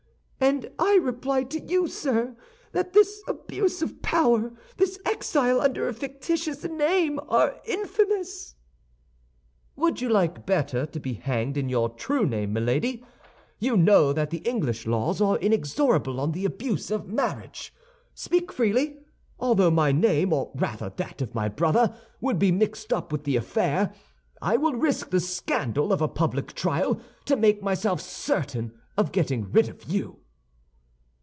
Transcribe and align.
"And 0.43 0.71
I 0.79 0.95
reply 0.95 1.43
to 1.43 1.59
you, 1.61 1.87
sir, 1.87 2.35
that 2.71 2.93
this 2.93 3.21
abuse 3.27 3.83
of 3.83 4.01
power, 4.01 4.51
this 4.77 4.97
exile 5.05 5.61
under 5.61 5.87
a 5.87 5.93
fictitious 5.93 6.63
name, 6.63 7.19
are 7.29 7.61
infamous!" 7.65 8.55
"Would 9.75 10.01
you 10.01 10.09
like 10.09 10.47
better 10.47 10.87
to 10.87 10.99
be 10.99 11.13
hanged 11.13 11.57
in 11.57 11.69
your 11.69 11.89
true 11.89 12.25
name, 12.25 12.53
Milady? 12.53 13.05
You 13.59 13.77
know 13.77 14.13
that 14.13 14.31
the 14.31 14.39
English 14.39 14.87
laws 14.87 15.21
are 15.21 15.37
inexorable 15.37 16.19
on 16.19 16.31
the 16.31 16.45
abuse 16.45 16.89
of 16.89 17.07
marriage. 17.07 17.71
Speak 18.15 18.51
freely. 18.51 18.97
Although 19.39 19.69
my 19.71 19.91
name, 19.91 20.33
or 20.33 20.51
rather 20.55 20.89
that 20.97 21.21
of 21.21 21.35
my 21.35 21.49
brother, 21.49 21.95
would 22.19 22.39
be 22.39 22.51
mixed 22.51 22.91
up 22.91 23.11
with 23.11 23.25
the 23.25 23.35
affair, 23.35 23.93
I 24.41 24.57
will 24.57 24.73
risk 24.73 25.11
the 25.11 25.19
scandal 25.19 25.93
of 25.93 26.01
a 26.01 26.07
public 26.07 26.53
trial 26.53 26.99
to 27.25 27.35
make 27.35 27.61
myself 27.61 28.01
certain 28.01 28.73
of 28.97 29.11
getting 29.11 29.51
rid 29.51 29.69
of 29.69 29.83
you." 29.83 30.17